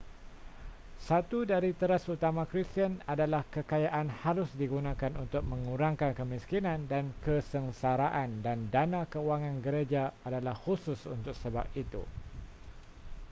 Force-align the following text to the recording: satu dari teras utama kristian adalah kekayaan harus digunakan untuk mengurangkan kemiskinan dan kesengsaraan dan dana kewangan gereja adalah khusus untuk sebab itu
satu 1.07 1.39
dari 1.51 1.71
teras 1.79 2.01
utama 2.15 2.43
kristian 2.51 2.93
adalah 3.13 3.41
kekayaan 3.55 4.07
harus 4.25 4.49
digunakan 4.61 5.11
untuk 5.23 5.41
mengurangkan 5.51 6.11
kemiskinan 6.19 6.79
dan 6.91 7.05
kesengsaraan 7.25 8.29
dan 8.45 8.59
dana 8.75 9.01
kewangan 9.13 9.55
gereja 9.65 10.03
adalah 10.27 10.55
khusus 10.63 10.99
untuk 11.15 11.35
sebab 11.43 11.65
itu 11.83 12.01